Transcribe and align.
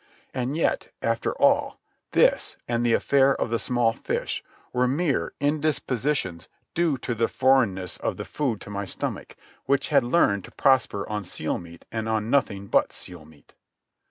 And 0.33 0.57
yet, 0.57 0.87
after 1.03 1.39
all, 1.39 1.77
this, 2.09 2.57
and 2.67 2.83
the 2.83 2.93
affair 2.93 3.35
of 3.39 3.51
the 3.51 3.59
small 3.59 3.93
fish, 3.93 4.43
were 4.73 4.87
mere 4.87 5.33
indispositions 5.39 6.49
due 6.73 6.97
to 6.97 7.13
the 7.13 7.27
foreignness 7.27 7.97
of 7.97 8.17
the 8.17 8.25
food 8.25 8.59
to 8.61 8.71
my 8.71 8.85
stomach, 8.85 9.35
which 9.67 9.89
had 9.89 10.03
learned 10.03 10.45
to 10.45 10.51
prosper 10.53 11.07
on 11.07 11.23
seal 11.23 11.59
meat 11.59 11.85
and 11.91 12.09
on 12.09 12.31
nothing 12.31 12.65
but 12.65 12.91
seal 12.93 13.25
meat. 13.25 13.53